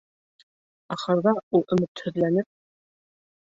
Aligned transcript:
Ахырҙа 0.95 1.35
ул, 1.59 1.65
өмөтһөҙләнеп: 1.77 2.51